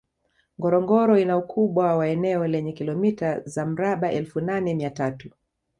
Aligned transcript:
Ngorongoro 0.57 1.17
ina 1.19 1.37
ukubwa 1.37 1.95
wa 1.97 2.07
eneo 2.07 2.47
lenye 2.47 2.71
kilomita 2.73 3.39
za 3.39 3.65
mraba 3.65 4.11
elfu 4.11 4.41
nane 4.41 4.73
mia 4.75 4.89
tatu 4.89 5.29